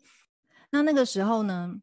[0.71, 1.75] 那那个时候呢，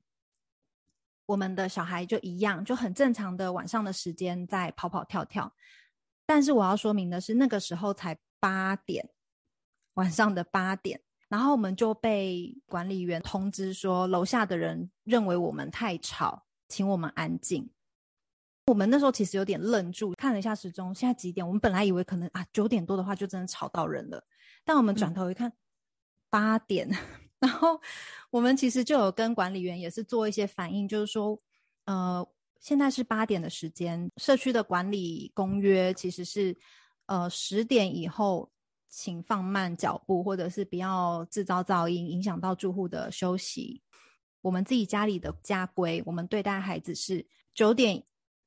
[1.25, 5.53] 我们的小孩就一样，就很正常的晚上的时间在跑跑跳跳。
[6.25, 9.09] 但是我要说明的是，那个时候才八点，
[9.95, 17.69] 晚上的八点，然后我们就被管理员通知说，楼下的人认为我们太吵，请我们安静。
[18.67, 21.45] 我们那时候其实有点愣住，看了一下时钟，现在几点？
[21.45, 24.23] 我们本来以为可能啊九点多的话就真的吵到人了，
[24.63, 25.51] 但我们转头一看，
[26.29, 26.87] 八点。
[27.39, 27.79] 然后
[28.29, 31.41] 我们其实就有跟管理员也是做一些反应，就是说，
[31.85, 32.27] 呃，
[32.59, 36.55] 现在是八点的时间，社区的管理公约其实是，
[37.09, 38.51] 呃，十点以后
[38.87, 43.81] 请放慢脚步，或者是不要制造噪音，影响到住户的休息。
[44.41, 48.03] 我们自己家里的家规，我们对待孩子是九点。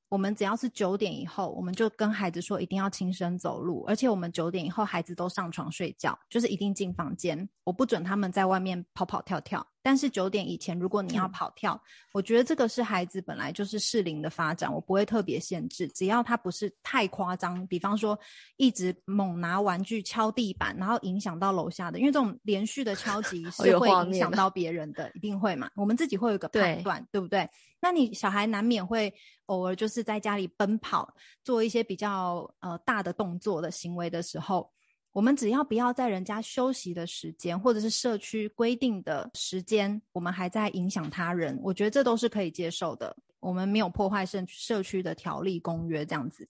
[0.08, 9.66] 我们只要是九点以后，我们就跟孩子说一定要轻声走路，而且我们九点以后孩子都上床睡觉，就是一定进房间，我不准他们在外面跑跑跳跳。
[9.82, 11.80] 但是九点以前，如果你要跑跳，嗯，
[12.12, 18.18] 我觉得这个是孩子本来就是适龄的发展，我不会特别限制，只要他不是太夸张，比方说
[18.56, 27.48] 一直猛拿玩具敲地板，然后影响到楼下的，因为这种连续的敲击 是会影响到别人的，一定会嘛，我们自己会有一个判断，对，对不对？
[27.80, 29.12] 那你小孩难免会
[29.46, 34.70] 偶尔就是在家里奔跑，做一些比较呃大的动作的行为的时候，
[35.12, 43.14] 我们只要不要在人家休息的时间或者是社区规定的时间，我们还在影响他人，我觉得这都是可以接受的。
[43.40, 46.48] 我们没有破坏社社区的条例公约这样子。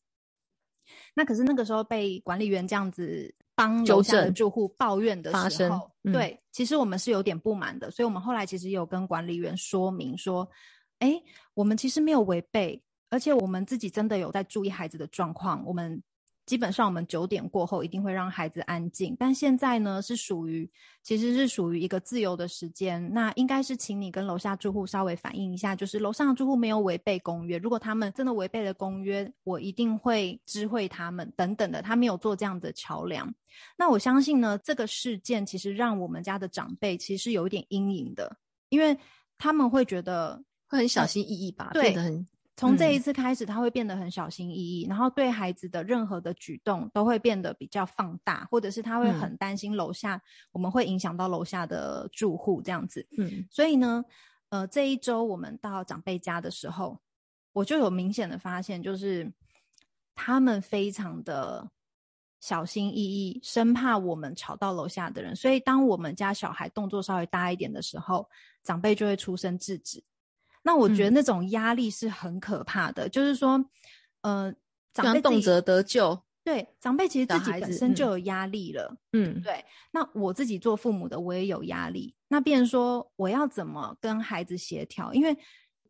[1.15, 10.49] 那可是那个时候被管理员这样子帮楼下的住户抱怨的时候，嗯、对，其实我们是有点不满的，所以我们后来其实有跟管理员说明说。
[10.99, 11.21] 哎，
[11.55, 15.61] 我们其实没有违背，而且我们自己真的有在注意孩子的状况。
[15.67, 16.01] 我们
[16.45, 19.17] 基本上，我们九点过后一定会让孩子安静。
[19.19, 20.69] 但现在呢，是属于
[21.03, 23.13] 其实是属于一个自由的时间。
[23.13, 27.59] 那应该是请你跟楼下住户稍微反映一下，就是楼上的住户没有违背公约。
[27.59, 31.81] 如果他们真的违背了公约，我一定会知会他们等等的。
[31.81, 33.33] 他没有做这样的桥梁。
[33.77, 38.37] 那我相信呢，这个事件其实让我们家的长辈其实有一点阴影的，
[38.69, 38.99] 因为
[39.39, 40.43] 他们会觉得。
[40.73, 41.69] 会很小心翼翼吧？
[41.75, 53.07] 对，很从这一次开始，他会变得很小心翼翼，嗯，然后对孩子的任何的举动都会变得比较放大，或者是他会很担心楼下，嗯，我们会影响到楼下的住户这样子。
[53.19, 54.05] 嗯，所以呢，
[54.51, 57.01] 呃，这一周我们到长辈家的时候，
[57.53, 59.33] 我就有明显的发现，就是
[60.15, 61.67] 他们非常的
[62.41, 68.29] 小心翼翼，生怕我们吵到楼下的人，所以当我们家小孩动作稍微大一点的时候，
[68.63, 70.05] 长辈就会出声制止。
[70.63, 73.65] 那我觉得那种压力是很可怕的，嗯、就是说，
[74.21, 74.55] 呃，
[74.95, 79.65] 长辈动辄得咎，对，长辈其实自己本身就有压力了，嗯，对。
[79.91, 82.15] 那我自己做父母的，我也有压力。
[82.29, 85.13] 那变成说，我要怎么跟孩子协调？
[85.13, 85.37] 因为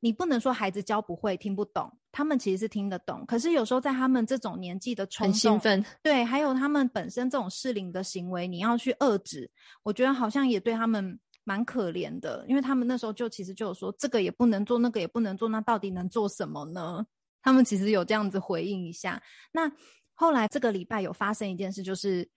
[0.01, 3.25] 你不能说孩子教不会、听不懂，他们其实是听得懂。
[3.27, 9.51] 可是有时候在他们这种年纪的冲动，很兴奋，对，还有他们本身这种适龄的行为，你要去遏制，
[9.83, 11.21] 我觉得好像也对他们。
[11.45, 17.05] 蛮可怜的，因为他们那时候就其实就有说，这个也不能做，那个也不能做，那到底能做什么呢？
[17.43, 19.21] 他们其实有这样子回应一下。
[19.53, 19.71] 那
[20.15, 22.29] 后来这个礼拜有发生一件事，就是，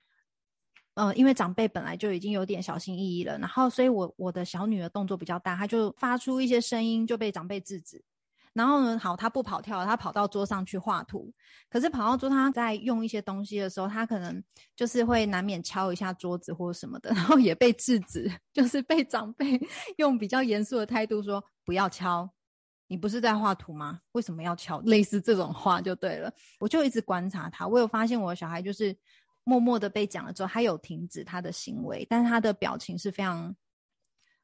[0.95, 8.03] 呃，因为长辈本来就已经有点小心翼翼了，然后所以我我的小女儿动作比较大，她就发出一些声音，就被长辈制止。
[8.55, 11.29] 然后呢，好，他不跑跳，他跑到桌上去画图。
[11.69, 14.41] 可是跑到桌上，在用一些东西的时候，他可能
[14.77, 19.59] 就是会难免敲一下桌子或什么的， 然后也被制止，就是被长辈
[19.99, 22.33] 用比较严肃的态度说：“不要敲，
[22.87, 23.99] 你不是在画图吗？
[24.13, 26.33] 为什么要敲？”类似这种话就对了。
[26.57, 28.97] 我就一直观察他，我有发现我的小孩就是
[29.43, 33.53] 默默的被讲了之后，他有停止他的行为，但是他的表情是非常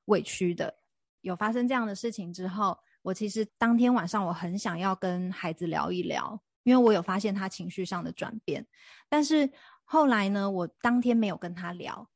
[0.08, 0.76] 委屈的。
[1.22, 2.78] 有发生这样的事情之后。
[3.02, 8.66] 我其实当天晚上我很想要跟孩子聊一聊，因为我有发现他情绪上的转变。
[9.10, 9.50] 但是
[9.84, 12.08] 后来呢，我当天没有跟他聊，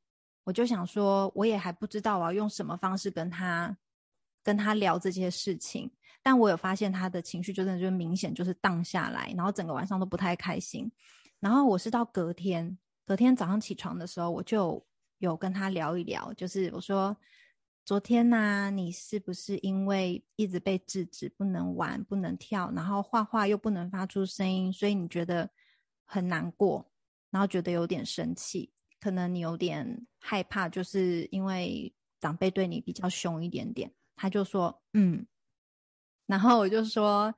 [0.43, 3.75] 我就想说，我也还不知道我要用什么方式跟他
[4.43, 5.91] 跟他聊这些事情。
[6.21, 10.91] 但我有发现他的情绪就真的就明显就是荡下来，然后整个晚上都不太开心。
[11.39, 14.83] 然后我是到隔天，隔天早上起床的时候，我就
[15.19, 17.15] 有跟他聊一聊，就是我说
[17.85, 25.47] 昨天呢、你是不是因为一直被制止不能玩、不能跳，然后画画又不能发出声音，所以你觉得
[26.03, 26.91] 很难过，
[27.29, 33.93] 然后觉得有点生气，可能你有点害怕，就是因为长辈对你比较凶一点点。
[34.15, 35.23] 他就说嗯，
[36.25, 37.31] 然后我就说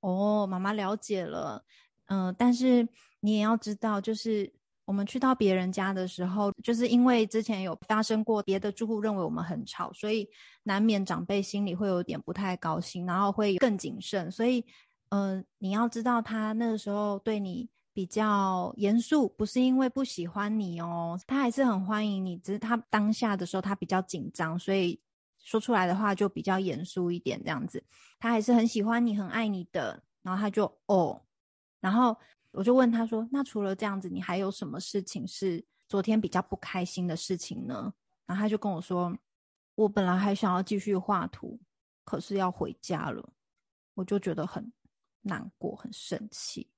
[0.00, 1.64] 哦，妈妈了解了，
[2.08, 2.86] 嗯、但是
[3.20, 4.52] 你也要知道，就是。
[4.86, 10.28] 我们去到别人家的时候，就是因为之前有发生过别的住户认为我们很吵，所以
[10.62, 14.30] 难免长辈心里会有点不太高兴，然后会更谨慎。
[14.30, 14.62] 所以，
[15.08, 25.00] 嗯、你要知道，他那个时候对你比较严肃，不是因为不喜欢你哦，他还是很欢迎你，只是他当下的时候他比较紧张，所以
[25.38, 27.82] 说出来的话就比较严肃一点这样子。
[28.18, 31.22] 他还是很喜欢你，很爱你的，然后他就哦，
[31.80, 32.14] 然后。
[32.54, 37.92] 我就问他说：“那除了这样子，你还有什么事情是昨天比较不开心的事情呢？”
[38.26, 39.14] 然后他就跟我说
[39.74, 41.58] ：“我本来还想要继续画图，
[42.04, 43.28] 可是要回家了。”
[43.94, 44.72] 我就觉得很
[45.22, 46.68] 难过，很生气。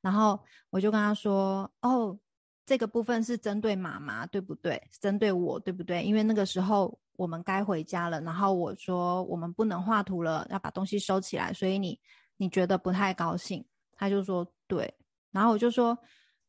[0.00, 2.18] 然后我就跟他说：“哦，
[2.66, 4.82] 这个部分是针对妈妈，对不对？
[5.00, 6.02] 针对我，对不对？
[6.02, 8.20] 因为那个时候我们该回家了。
[8.22, 11.98] 然后我说我们不能画图了，要把东西收起来，所以你
[12.38, 14.92] 你觉得不太高兴。”他就说：“对。”
[15.32, 15.98] 然后我就说，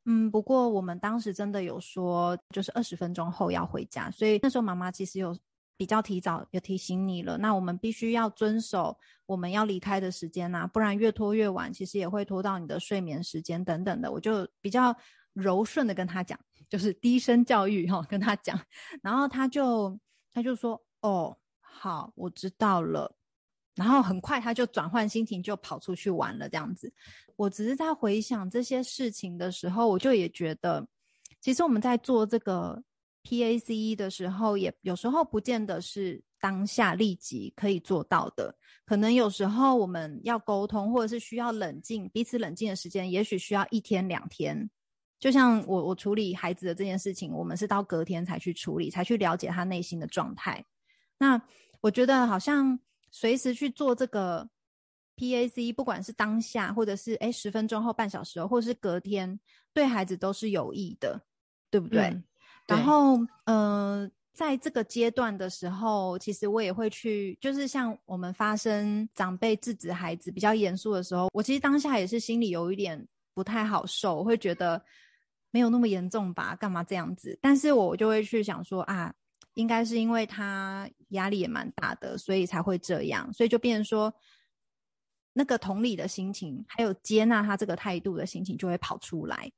[0.05, 5.35] 嗯，不过我们当时真的有说，就是二十分钟后要回家，所以那时候妈妈其实有
[5.75, 7.37] 比较提早有提醒你了。
[7.37, 14.11] 那我们必须要遵守我们要离开的时间呐，不然越拖越晚，其实也会拖到你的睡眠时间等等的。
[14.11, 14.95] 我就比较
[15.33, 16.37] 柔顺的跟他讲，
[16.69, 18.59] 就是低声教育哈，跟他讲。
[19.01, 19.97] 然后他就
[20.33, 23.15] 他就说，哦，好，我知道了。
[23.75, 26.47] 然后很快他就转换心情，就跑出去玩了。
[26.47, 26.93] 这样子，
[27.35, 30.87] 我只是在回想这些事情的时候，我就也觉得，
[31.41, 32.83] 其实我们在做这个
[33.23, 38.55] PACE 的时候，也有时候不见得是当下立即可以做到的。
[38.85, 44.69] 可能有时候我们要沟通，或者是需要冷静，彼此冷静的时间，也许需要一天两天。
[45.19, 50.63] 就像我我处理孩子的这件事情，我们是到隔天才去处理，才去了解他内心的状态。
[51.17, 51.41] 那
[51.81, 52.79] 我觉得好像。
[53.15, 54.49] 随时去做这个
[55.17, 59.39] PAC，不管是当下，或者是诶十分钟后、半小时后，或者是隔天，
[59.71, 61.21] 对孩子都是有益的，
[61.69, 62.19] 对不对？
[62.65, 74.83] 然后，嗯、呃，在这个阶段的时候，其实我也会去，就是像我们发生长辈制止孩子比较严肃的时候，我其实当下也是心里有一点不太好受，我会觉得
[75.51, 77.37] 没有那么严重吧，干嘛这样子？
[77.39, 79.13] 但是我就会去想说啊。
[79.53, 84.13] 应该是因为他压力也蛮大的，所以才会这样，所以就变成说，
[85.33, 89.51] 那个同理的心情，还有接纳他这个态度的心情就会跑出来。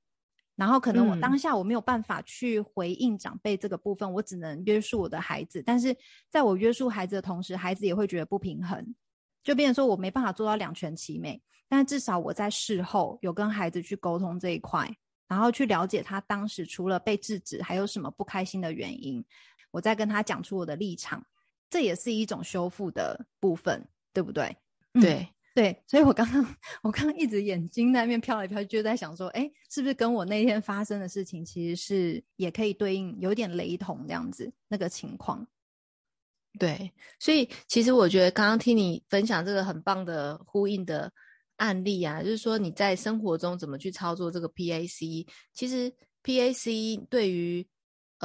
[0.55, 5.61] 然后可能我当下我没有办法去回应长辈这个部分，嗯、我只能约束我的孩子。
[5.61, 5.93] 但是
[6.29, 8.95] 在我约束孩子的同时，孩子也会觉得不平衡，
[9.43, 11.41] 就变成说我没办法做到两全其美。
[11.67, 14.89] 但至少我在事后有跟孩子去沟通这一块，
[15.27, 19.21] 然后去了解他当时除了被制止，还有什么不开心的原因。
[19.75, 21.21] 我再跟他讲出我的立场，
[21.69, 24.55] 这也是一种修复的部分，对不对？
[24.93, 35.45] 对、嗯、对，所以我刚刚我刚刚一直眼睛那边飘来飘去，就在想说，哎，是不是跟我那天发生的事情其实是也可以对应，有点雷同这样子那个情况。
[36.57, 41.11] 对，所以其实我觉得刚刚听你分享这个很棒的呼应的
[41.57, 47.67] 案例啊，就是说你在生活中怎么去操作这个 PAC，其实 PAC 对于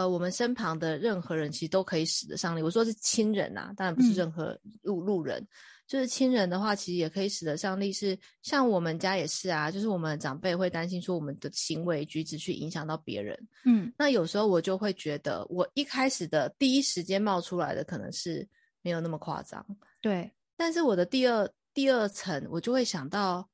[0.00, 2.62] 呃，我们身旁的任何人其实都可以使得上力。
[2.62, 5.48] 我说是亲人呐、啊，当然不是任何路路人，嗯、
[5.86, 7.92] 就是亲人的话，其实也可以使得上力。
[7.92, 13.38] 是像我们家也是啊，就是我们长辈会担心说我们的行为举止去影响到别人。
[13.66, 18.48] 嗯，那有时候我就会觉得，我一开始的第一时间冒出来的可能是
[18.80, 19.64] 没有那么夸张，
[20.00, 20.30] 对。
[20.56, 23.46] 但是我的第二第二层，我就会想到，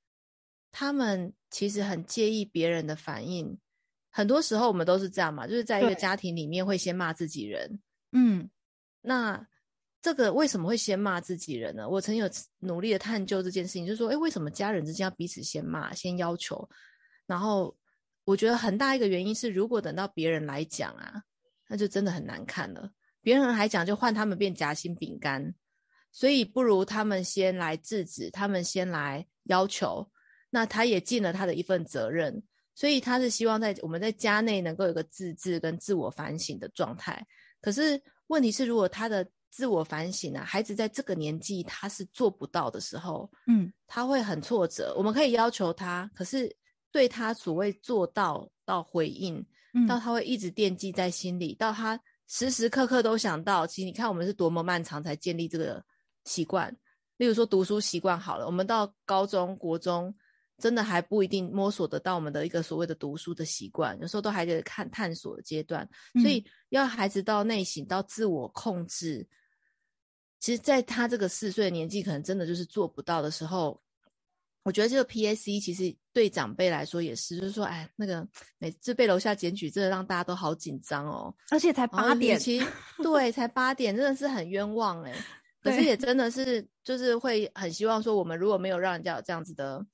[0.71, 3.59] 他们其实很介意别人的反应。
[4.17, 7.79] 很多时候我们都是这样嘛，就是在一个家庭里面会先骂自己人。
[8.13, 8.49] 嗯，
[9.03, 9.47] 那
[10.01, 11.87] 这个为什么会先骂自己人呢？
[11.87, 16.67] 我曾经有努力的探究这件事情，就是说，诶，为什么家人之间要彼此先骂、先要求？
[17.27, 17.77] 然后
[18.25, 21.23] 我觉得很大一个原因是，如果等到别人来讲啊，
[21.69, 22.91] 那就真的很难看了。
[23.21, 25.55] 别人还讲，就换他们变夹心饼干，
[26.11, 30.11] 所以不如他们先来制止，他们先来要求，
[30.49, 32.43] 那他也尽了他的一份责任。
[32.77, 37.27] 所以他是希望在我们在家内能够有个自制跟自我反省的状态。
[37.61, 44.95] 可是问题是，如果他的自我反省啊，孩子在这个年纪他是做不到的时候，嗯，他会很挫折。
[44.97, 46.55] 我们可以要求他，可是
[46.93, 51.99] 对他所谓做到到回应，嗯，到他会一直惦记在心里，到他
[52.29, 53.67] 时时刻刻都想到。
[53.67, 55.83] 其实你看，我们是多么漫长才建立这个
[56.25, 56.77] 习惯。
[57.17, 60.15] 例如说读书习惯好了，我们到高中国中，
[60.59, 65.89] 真的还不一定摸索得到我们的一个所谓的读书的习惯，有时候都还在看探索的阶段。
[66.23, 69.27] 所以要孩子到内省到自我控制，
[70.41, 73.81] 其实在他这个四岁的年纪，可能真的就是做不到的时候。
[74.63, 78.27] 我觉得这个 PACE 其实对长辈来说也是，就是说，哎，那个
[78.59, 81.33] 每次被楼下检举，真的让大家都好紧张哦。
[81.53, 82.67] 而且才八点，其实
[83.01, 85.15] 对， 才八点，真的是很冤枉哎。
[85.63, 89.87] 可是也真的是，就是会很希望说，我们如果没有让人家有这样子的，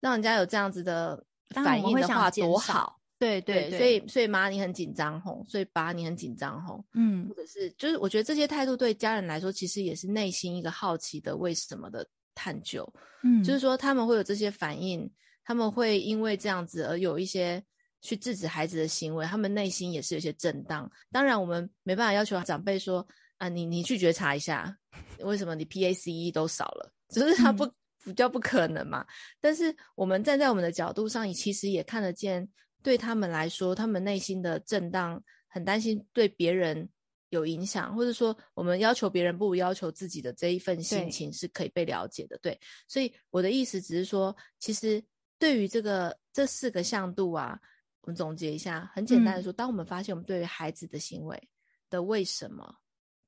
[0.00, 3.00] 让人家有这样子的反应的话，多好。
[3.18, 12.06] 对对，对，所以所以妈你很紧张吼，所以爸你很紧张吼，嗯，或者是就是我觉得这些态度对家人来说，其实也是内心一个好奇的为什么的。
[12.38, 12.86] 探究，
[13.22, 15.10] 嗯，就是说他们会有这些反应，
[15.42, 17.64] 他们会因为这样子而有一些
[18.02, 20.86] 去制止孩子的行为，他们内心也是有些震荡。
[21.10, 24.76] 当然，我们没办法要求长辈说啊，你你去觉察一下，
[25.20, 27.66] 为什么你 PACE 都少了，只是他不
[28.06, 29.06] 比较不可能嘛。
[29.40, 32.48] 但是我们站在我们的角度上，其实也看得见，
[32.82, 36.88] 对他们来说，他们内心的震荡，很担心对别人。
[37.30, 42.52] 有影响，或者说我们要求别人不如要求自己的这一份心情是可以被了解的，对。
[42.52, 45.04] 对，所以我的意思只是说，其实
[45.36, 47.58] 对于这个这四个向度啊，
[48.02, 51.48] 我们总结一下，很简单的说，嗯、当我们发现我们对于孩子的行为
[51.90, 52.76] 的为什么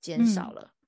[0.01, 0.87] 减少了，嗯、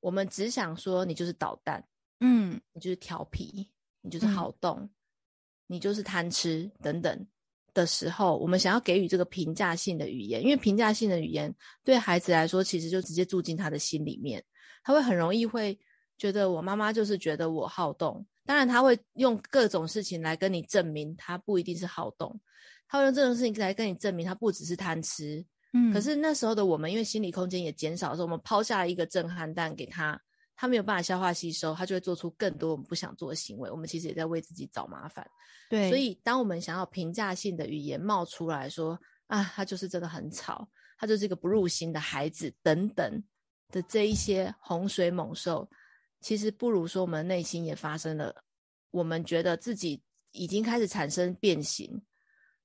[0.00, 1.82] 我们只想说你就是捣蛋，
[2.22, 3.70] 嗯，你就是调皮，
[4.00, 4.90] 你就是好动，嗯、
[5.66, 7.26] 你就是贪吃等等。
[7.74, 11.50] 的时候，我们想要给予这个评价性的语言，因为评价性的语言
[11.82, 14.44] 对孩子来说，其实就直接住进他的心里面，
[14.84, 15.78] 他会很容易会
[16.18, 18.26] 觉得我妈妈就是觉得我好动。
[18.44, 22.38] 当然，他会用各种事情来跟你证明他不一定是好动，
[22.86, 25.42] 他会用这种事情来跟你证明他不只是贪吃。
[25.72, 30.20] 嗯，可是那时候的我们，因为心理空间也减少的时候，我们抛下了一个震撼弹给他。
[30.54, 33.70] 他没有办法消化吸收，他就会做出更多我们不想做的行为。
[33.70, 35.28] 我们其实也在为自己找麻烦。
[35.68, 43.24] 对，所以当我们想要评价性的语言冒出来说啊，他就是真的很吵，他就是一个不入心的孩子等等
[43.70, 45.68] 的这一些洪水猛兽，
[46.20, 48.44] 其实不如说我们内心也发生了，
[48.90, 50.00] 我们觉得自己
[50.30, 52.02] 已经开始产生变形，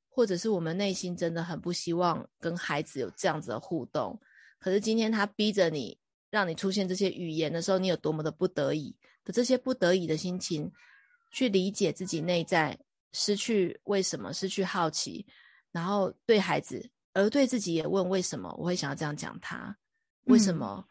[0.09, 4.19] 或者是我们内心真的很不希望跟孩子有这样子的互动。
[4.59, 5.97] 可是今天他逼着你。
[6.29, 10.71] 让你出现这些语言的时候，你有多么的不得已的这些不得已的心情，
[11.31, 12.77] 去理解自己内在
[13.13, 15.25] 失去为什么，失去好奇，
[15.71, 19.75] 然后对孩子，而对自己也问为什么我会想要这样讲他，
[20.25, 20.85] 为什么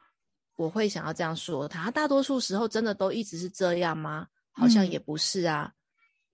[0.56, 1.84] 我会想要这样说他？
[1.84, 4.26] 他大多数时候真的都一直是这样吗？
[4.52, 5.72] 好像也不是啊。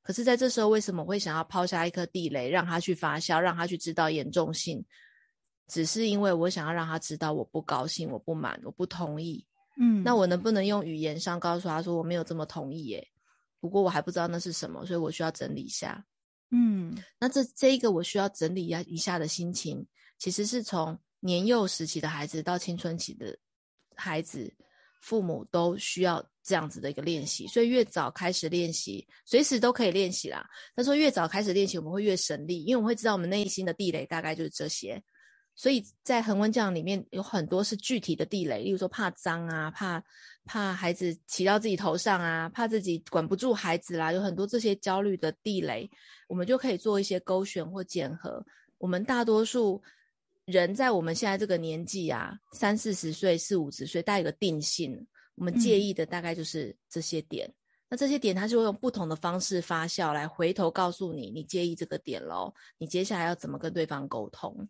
[0.05, 4.85] 可是在这时候，为什么我会想要抛下一颗地雷，让他去发酵，让他去知道严重性？
[5.73, 9.43] 只是因为我想要让他知道我不高兴，我不满，我不同意。
[9.81, 12.85] 嗯，那我能不能用语言上告诉他说我没有这么同意？
[12.89, 13.09] 耶，
[13.59, 16.05] 不过我还不知道那是什么，所以我需要整理一下。
[16.51, 19.87] 嗯，那这这一个我需要整理一下的心情，
[20.19, 23.35] 其实是从年幼时期的孩子到青春期的
[23.97, 24.55] 孩子，
[25.01, 27.47] 父母都需要这样子的一个练习。
[27.47, 30.47] 所以越早开始练习，随时都可以练习啦。
[30.77, 35.03] 他说越早开始练习，我们会越省力，因为我们会知道我们内心的地雷大概就是这些。
[35.55, 40.03] 所以在恒温降里面有很多是具体的地雷，例如说怕脏啊，怕
[40.45, 45.89] 怕孩子骑到自己头上啊，怕自己管不住孩子啦，有很多这些焦虑的地雷，
[46.27, 48.45] 我们就可以做一些勾选或检核。
[48.79, 49.81] 我们大多数
[50.47, 57.47] 人在我们现在这个年纪啊，三四十岁、四五十岁，带一个定性，我们介意的大概就是这些点。
[57.47, 57.55] 嗯、
[57.91, 64.69] 那这些点，它就会用不同的方式发酵，来回头告诉你，你介意这个点喽，你接下来要怎么跟对方沟通？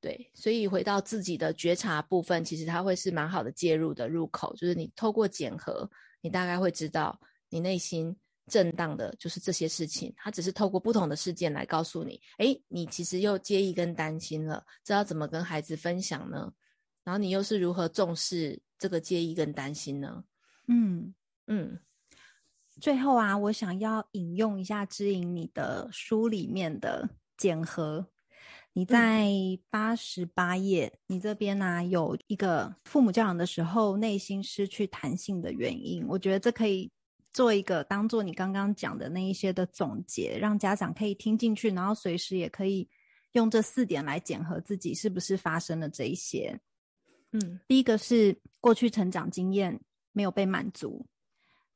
[0.00, 4.54] 对，所以回到自己的觉察部分，其实它会是蛮好的介入的入口。
[4.56, 5.88] 就是你透过检核，
[6.22, 7.20] 你大概会知道
[7.50, 10.10] 你内心震荡的就是这些事情。
[10.16, 16.50] 它只是透过不同的事件来告诉你，哎，你其实又介意跟担心了，知道怎么跟孩子分享呢？
[17.04, 20.24] 然后你又是如何重视这个介意跟担心呢？
[20.66, 21.14] 嗯
[21.46, 21.78] 嗯。
[22.80, 28.06] 最后啊，我想要引用一下支引你的书里面的检核。
[28.72, 29.28] 你在
[29.68, 36.90] 八十八页，嗯、你这边呢、啊、有一个父母教养的时候内心失去弹性的原因，我觉得这可以
[37.32, 42.88] 做一个当做你刚刚讲的那一些的总结，让家长可以听进去，然后随时也可以
[43.32, 46.58] 用这四点来检核自己是不是发生了这一些。
[47.32, 49.80] 嗯，第一个是过去成长经验
[50.12, 51.04] 没有被满足，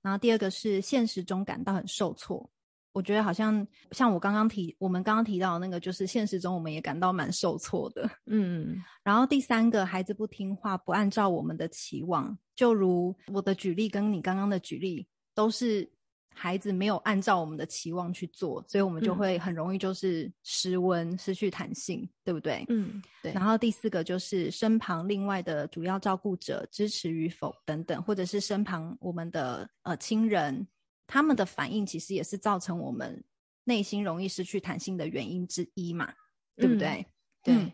[0.01, 2.49] 然后第二个是现实中感到很受挫，
[2.95, 8.09] 我觉得好像像我刚刚提，我们刚刚提到的那个，就是现实中我们也感到蛮受挫的。
[8.27, 15.91] 嗯，然后第三个，孩子不听话，不按照我们的期望，就如我的举例跟你刚刚的举例，都是
[16.33, 22.65] 孩子没有按照我们的期望去做，所以我们就会很容易就是失温、嗯、失去弹性，对不对？
[22.69, 23.33] 嗯，对。
[23.33, 30.65] 然后第四个就是身旁另外的主要照顾者支持与否等等，或者是身旁我们的呃亲人。
[31.07, 33.23] 他们的反应其实也是造成我们
[33.65, 36.13] 内心容易失去弹性的原因之一嘛，
[36.57, 37.07] 对不对？
[37.43, 37.73] 对、嗯、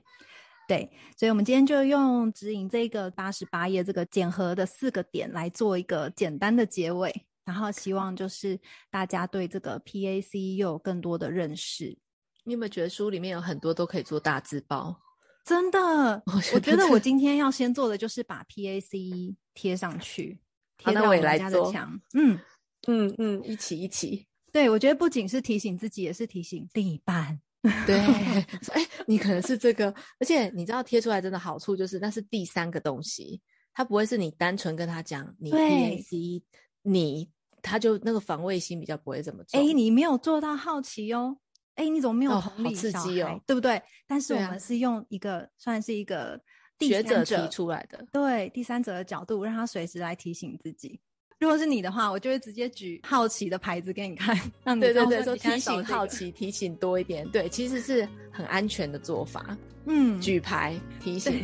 [0.66, 7.12] 对，所以，我们今天就用指引这个八十八页这个检核的四个点来做一个简单的结尾，
[7.44, 8.58] 然后希望就是
[8.90, 11.98] 大家对这个 PACE 又有更多的认识。
[12.44, 15.00] 你有没有觉得书里面有很多都可以做大字报？
[15.44, 20.40] 真的，我觉，得我今天要先做的就是把 PACE 贴上去，
[20.76, 22.00] 贴到我们家的墙。
[22.14, 22.38] 嗯。
[22.86, 27.40] 嗯嗯，一起一起，对，我觉得不仅是提醒自己，也是提醒另一半。
[27.86, 33.38] 对，哎、欸，你可能是这个，而且你知道贴出来真的好处就是，那是第三个东西，
[33.74, 36.42] 它不会是你单纯跟他讲你 PAC，
[36.82, 39.60] 你他就那个防卫心比较不会这么重。
[39.60, 41.36] 哎，你没有做到好奇哦，
[41.74, 43.82] 哎，你怎么没有同理、哦、刺激哦，对不对？
[44.06, 46.40] 但是我们是用一个、啊、算是一个
[46.78, 50.98] 第三者提出来的，对第三者的角度，让他随时来提醒自己。
[51.40, 59.56] 如果是你的话，我就会直接举好奇的牌子给你看，让你、这个、对对对，说提醒好奇，提醒多一点，对，其实是很安全的做法。
[59.86, 61.42] 嗯，举牌提醒。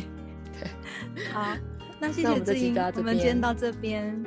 [0.59, 0.69] 对，
[1.15, 1.57] 对好，
[1.99, 4.23] 那谢 谢志英，我们今天到这边。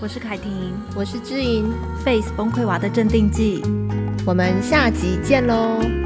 [0.00, 1.70] 我是凯婷，我是志英
[2.02, 3.60] ，Face 崩溃娃的镇定剂，
[4.26, 6.05] 我们下集见喽。